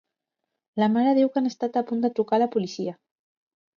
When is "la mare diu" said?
0.83-1.29